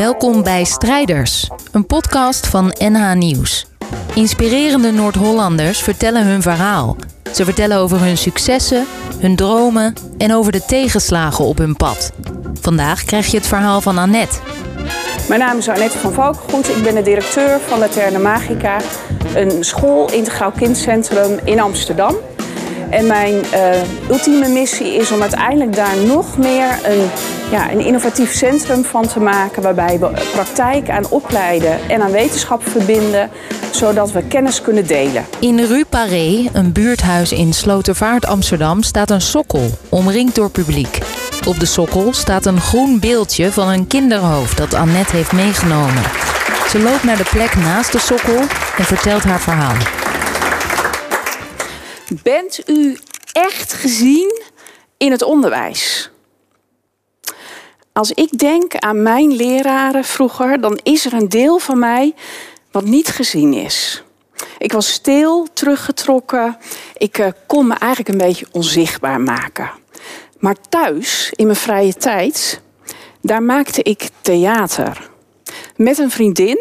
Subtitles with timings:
[0.00, 3.66] Welkom bij Strijders, een podcast van NH Nieuws.
[4.14, 6.96] Inspirerende Noord-Hollanders vertellen hun verhaal.
[7.32, 8.86] Ze vertellen over hun successen,
[9.18, 12.12] hun dromen en over de tegenslagen op hun pad.
[12.60, 14.38] Vandaag krijg je het verhaal van Annette.
[15.28, 16.68] Mijn naam is Annette van Valkengoed.
[16.68, 18.80] Ik ben de directeur van Laterne Magica,
[19.34, 22.14] een school integraal kindcentrum in Amsterdam.
[22.90, 27.10] En mijn uh, ultieme missie is om uiteindelijk daar nog meer een,
[27.50, 29.62] ja, een innovatief centrum van te maken.
[29.62, 33.30] Waarbij we praktijk aan opleiden en aan wetenschap verbinden.
[33.70, 35.24] Zodat we kennis kunnen delen.
[35.38, 40.98] In Rue Paré, een buurthuis in Slotervaart, Amsterdam, staat een sokkel, omringd door publiek.
[41.46, 46.02] Op de sokkel staat een groen beeldje van een kinderhoofd dat Annette heeft meegenomen.
[46.68, 48.40] Ze loopt naar de plek naast de sokkel
[48.78, 49.99] en vertelt haar verhaal.
[52.10, 52.98] Bent u
[53.32, 54.42] echt gezien
[54.96, 56.10] in het onderwijs?
[57.92, 62.14] Als ik denk aan mijn leraren vroeger, dan is er een deel van mij
[62.70, 64.02] wat niet gezien is.
[64.58, 66.56] Ik was stil, teruggetrokken.
[66.96, 69.70] Ik uh, kon me eigenlijk een beetje onzichtbaar maken.
[70.38, 72.60] Maar thuis, in mijn vrije tijd,
[73.22, 75.10] daar maakte ik theater.
[75.76, 76.58] Met een vriendin.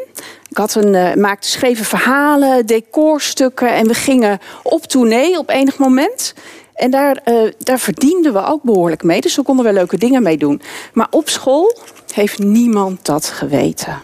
[0.49, 5.77] Ik had een, uh, maakte schreven verhalen, decorstukken en we gingen op tournee op enig
[5.77, 6.33] moment.
[6.73, 10.23] En daar, uh, daar verdienden we ook behoorlijk mee, dus we konden wel leuke dingen
[10.23, 10.61] mee doen.
[10.93, 11.77] Maar op school
[12.13, 14.01] heeft niemand dat geweten.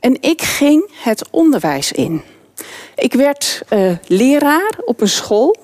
[0.00, 2.22] En ik ging het onderwijs in.
[2.94, 5.56] Ik werd uh, leraar op een school.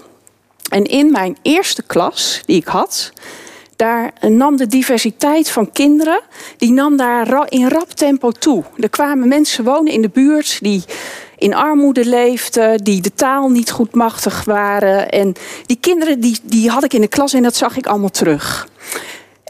[0.71, 3.13] En in mijn eerste klas die ik had,
[3.85, 6.21] daar nam de diversiteit van kinderen,
[6.57, 8.65] die nam daar in rap tempo toe.
[8.79, 10.85] Er kwamen mensen wonen in de buurt die
[11.39, 15.11] in armoede leefden, die de taal niet goed machtig waren.
[15.11, 15.35] En
[15.67, 18.69] die kinderen die, die had ik in de klas en dat zag ik allemaal terug.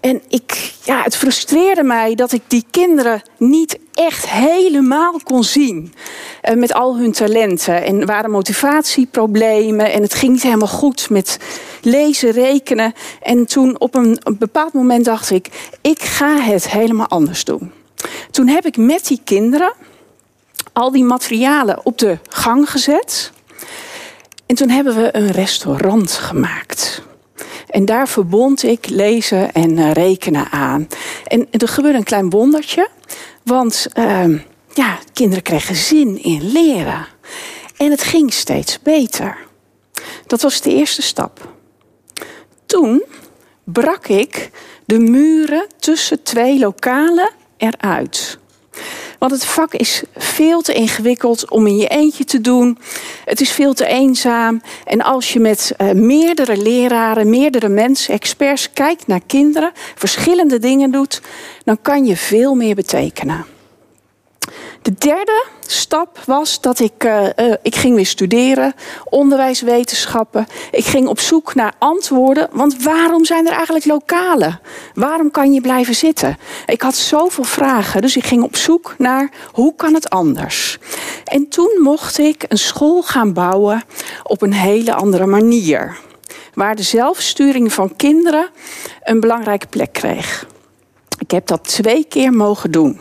[0.04, 5.94] En ik, ja, het frustreerde mij dat ik die kinderen niet echt helemaal kon zien.
[6.42, 7.84] Uh, met al hun talenten.
[7.84, 9.92] En er waren motivatieproblemen.
[9.92, 11.38] En het ging niet helemaal goed met
[11.82, 12.92] lezen, rekenen.
[13.22, 15.48] En toen op een bepaald moment dacht ik:
[15.80, 17.72] ik ga het helemaal anders doen.
[18.30, 19.72] Toen heb ik met die kinderen
[20.72, 23.32] al die materialen op de gang gezet.
[24.46, 26.93] En toen hebben we een restaurant gemaakt.
[27.74, 30.88] En daar verbond ik lezen en uh, rekenen aan.
[31.26, 32.88] En er gebeurde een klein wondertje.
[33.42, 34.40] Want uh,
[34.74, 37.06] ja, kinderen kregen zin in leren.
[37.76, 39.38] En het ging steeds beter.
[40.26, 41.52] Dat was de eerste stap.
[42.66, 43.04] Toen
[43.64, 44.50] brak ik
[44.84, 48.38] de muren tussen twee lokalen eruit.
[49.24, 52.78] Want het vak is veel te ingewikkeld om in je eentje te doen.
[53.24, 54.62] Het is veel te eenzaam.
[54.84, 60.90] En als je met uh, meerdere leraren, meerdere mensen, experts kijkt naar kinderen, verschillende dingen
[60.90, 61.22] doet,
[61.64, 63.53] dan kan je veel meer betekenen.
[64.84, 68.74] De derde stap was dat ik, uh, uh, ik ging weer studeren,
[69.04, 70.46] onderwijswetenschappen.
[70.70, 74.60] Ik ging op zoek naar antwoorden, want waarom zijn er eigenlijk lokalen?
[74.94, 76.38] Waarom kan je blijven zitten?
[76.66, 80.78] Ik had zoveel vragen, dus ik ging op zoek naar hoe kan het anders?
[81.24, 83.82] En toen mocht ik een school gaan bouwen
[84.22, 85.98] op een hele andere manier.
[86.54, 88.48] Waar de zelfsturing van kinderen
[89.02, 90.46] een belangrijke plek kreeg.
[91.18, 93.00] Ik heb dat twee keer mogen doen.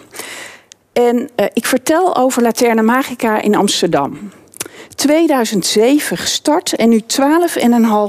[0.94, 4.32] En uh, ik vertel over Laterne Magica in Amsterdam.
[4.96, 7.02] 2007 gestart en nu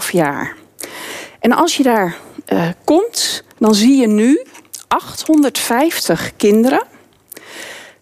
[0.05, 0.57] 12,5 jaar.
[1.41, 2.17] En als je daar
[2.53, 4.43] uh, komt, dan zie je nu
[4.89, 6.83] 850 kinderen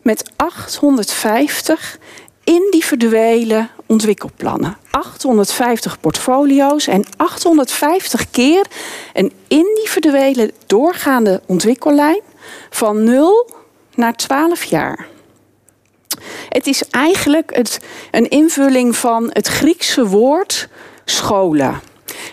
[0.02, 1.98] met 850
[2.44, 4.76] individuele ontwikkelplannen.
[4.90, 8.66] 850 portfolio's en 850 keer
[9.12, 12.20] een individuele doorgaande ontwikkellijn
[12.70, 13.61] van 0
[13.94, 15.08] naar 12 jaar.
[16.48, 17.80] Het is eigenlijk het,
[18.10, 20.68] een invulling van het Griekse woord
[21.04, 21.80] scholen.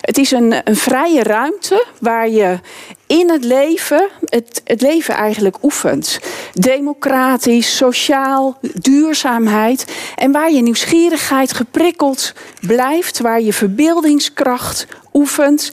[0.02, 2.60] Het is een, een vrije ruimte waar je
[3.08, 6.20] in het leven het, het leven eigenlijk oefent.
[6.54, 9.86] Democratisch, sociaal, duurzaamheid.
[10.16, 15.72] En waar je nieuwsgierigheid geprikkeld blijft, waar je verbeeldingskracht oefent.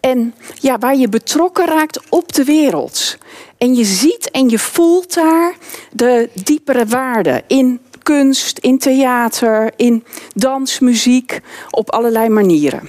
[0.00, 3.18] En ja, waar je betrokken raakt op de wereld.
[3.58, 5.56] En je ziet en je voelt daar
[5.92, 11.40] de diepere waarden in kunst, in theater, in dans, muziek,
[11.70, 12.88] op allerlei manieren.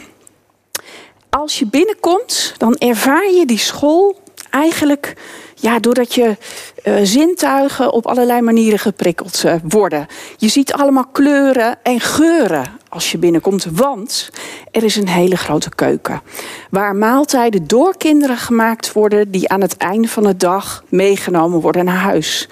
[1.30, 4.19] Als je binnenkomt, dan ervaar je die school
[4.50, 5.13] eigenlijk
[5.60, 6.38] ja, doordat je
[6.84, 10.08] uh, zintuigen op allerlei manieren geprikkeld uh, worden.
[10.38, 14.30] Je ziet allemaal kleuren en geuren als je binnenkomt, want
[14.72, 16.22] er is een hele grote keuken.
[16.70, 21.86] Waar maaltijden door kinderen gemaakt worden die aan het einde van de dag meegenomen worden
[21.86, 22.48] naar huis.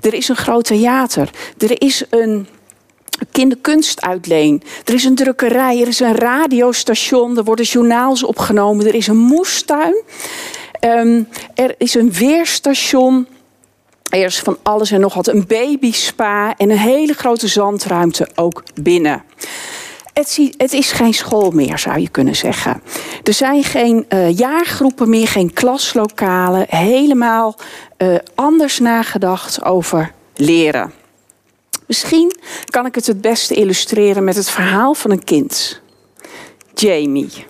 [0.00, 1.30] Er is een groot theater.
[1.58, 2.46] Er is een
[3.30, 4.62] kinderkunstuitleen.
[4.84, 9.16] Er is een drukkerij, er is een radiostation, er worden journaals opgenomen, er is een
[9.16, 10.02] moestuin.
[10.84, 13.26] Um, er is een weerstation.
[14.10, 15.26] Er is van alles en nog wat.
[15.26, 19.22] Een babyspa en een hele grote zandruimte ook binnen.
[20.12, 22.82] Het, is geen school meer, zou je kunnen zeggen.
[23.22, 26.66] Er zijn geen uh, jaargroepen meer, geen klaslokalen.
[26.68, 27.56] Helemaal
[27.98, 30.92] uh, anders nagedacht over leren.
[31.86, 32.32] Misschien
[32.64, 35.80] kan ik het het beste illustreren met het verhaal van een kind.
[36.74, 37.46] Jamie.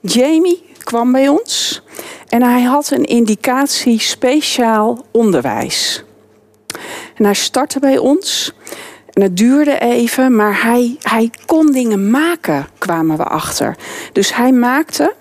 [0.00, 1.82] Jamie kwam bij ons
[2.30, 6.04] en hij had een indicatie speciaal onderwijs.
[7.14, 8.52] En hij startte bij ons.
[9.12, 13.76] En het duurde even, maar hij, hij kon dingen maken, kwamen we achter.
[14.12, 15.14] Dus hij maakte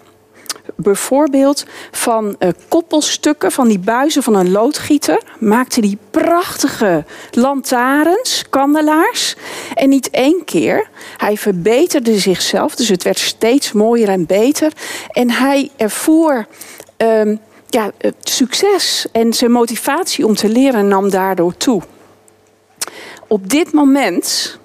[0.75, 9.35] bijvoorbeeld van uh, koppelstukken, van die buizen van een loodgieter, maakte die prachtige lantaarns, kandelaars.
[9.73, 10.89] En niet één keer.
[11.17, 14.71] Hij verbeterde zichzelf, dus het werd steeds mooier en beter.
[15.11, 16.47] En hij ervoer
[17.01, 21.81] um, ja, succes en zijn motivatie om te leren nam daardoor toe.
[23.27, 24.57] Op dit moment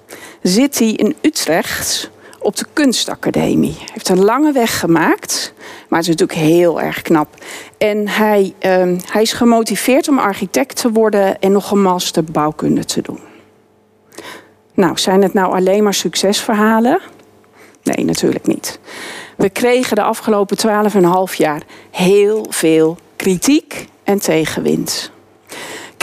[0.43, 3.75] zit hij in Utrecht op de kunstacademie.
[3.79, 5.53] Hij heeft een lange weg gemaakt,
[5.89, 7.29] maar het is natuurlijk heel erg knap.
[7.79, 12.85] En hij, uh, hij is gemotiveerd om architect te worden en nog een master bouwkunde
[12.85, 13.21] te doen.
[14.75, 17.01] Nou, zijn het nou alleen maar succesverhalen?
[17.83, 18.79] Nee, natuurlijk niet.
[19.37, 20.57] We kregen de afgelopen
[21.31, 25.13] 12,5 jaar heel veel kritiek en tegenwind.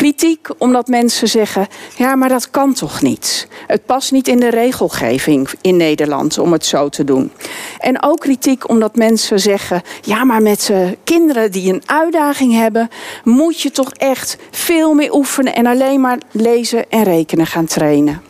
[0.02, 1.68] Kritiek omdat mensen zeggen:
[1.98, 3.48] ja, maar dat kan toch niet?
[3.68, 7.32] Het past niet in de regelgeving in Nederland om het zo te doen.
[7.78, 12.90] En ook kritiek omdat mensen zeggen: ja, maar met uh, kinderen die een uitdaging hebben,
[13.24, 18.22] moet je toch echt veel meer oefenen en alleen maar lezen en rekenen gaan trainen.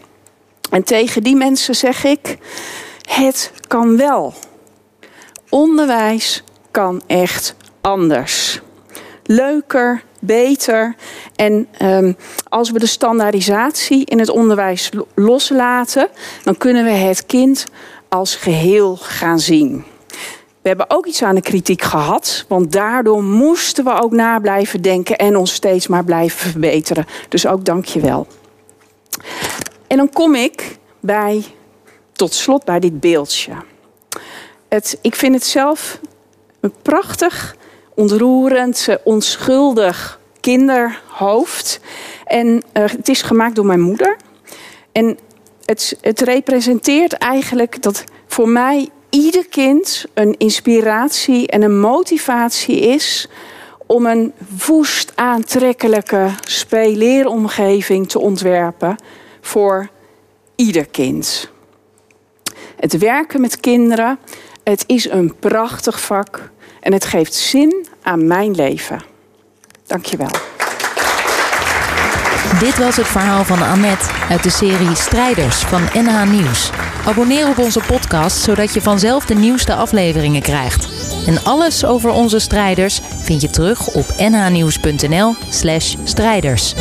[0.72, 2.38] En tegen die mensen zeg ik:
[3.10, 4.34] het kan wel.
[5.52, 8.62] Onderwijs kan echt anders.
[9.24, 10.96] Leuker, beter.
[11.36, 12.18] En um,
[12.50, 16.10] als we de standaardisatie in het onderwijs loslaten,
[16.44, 17.66] dan kunnen we het kind
[18.10, 19.84] als geheel gaan zien.
[20.62, 24.82] We hebben ook iets aan de kritiek gehad, want daardoor moesten we ook na blijven
[24.82, 27.06] denken en ons steeds maar blijven verbeteren.
[27.30, 28.28] Dus ook dank je wel.
[29.88, 31.44] En dan kom ik bij,
[32.12, 33.54] tot slot bij dit beeldje.
[34.74, 36.00] Het, ik vind het zelf
[36.60, 37.56] een prachtig
[37.96, 41.80] ontroerend, eh, onschuldig kinderhoofd.
[42.26, 44.18] En uh, het is gemaakt door mijn moeder.
[44.92, 45.18] En
[45.66, 53.28] het, het representeert eigenlijk dat voor mij ieder kind een inspiratie en een motivatie is
[53.88, 54.34] om een
[54.68, 58.96] woest aantrekkelijke speelleeromgeving te ontwerpen
[59.42, 59.90] voor
[60.56, 61.50] ieder kind.
[62.76, 64.20] Het werken met kinderen,
[64.64, 66.52] het is een prachtig vak.
[66.80, 69.02] En het geeft zin aan mijn leven.
[69.86, 70.30] Dankjewel.
[72.60, 76.72] Dit was het verhaal van Annette uit de serie Strijders van NH Nieuws.
[77.06, 80.88] Abonneer op onze podcast zodat je vanzelf de nieuwste afleveringen krijgt.
[81.28, 86.76] En alles over onze strijders vind je terug op nhnieuws.nl/strijders.